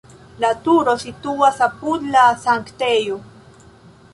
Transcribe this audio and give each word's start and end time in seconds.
La 0.43 0.49
turo 0.67 0.95
situas 1.03 1.61
apud 1.67 2.07
la 2.17 2.25
sanktejo. 2.47 3.19